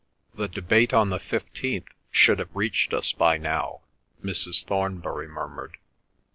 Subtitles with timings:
[0.33, 3.81] "The debate on the fifteenth should have reached us by now,"
[4.25, 4.63] Mrs.
[4.65, 5.77] Thornbury murmured.